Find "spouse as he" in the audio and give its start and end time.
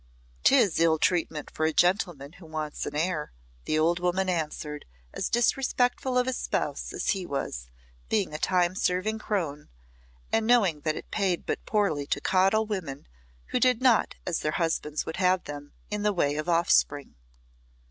6.39-7.23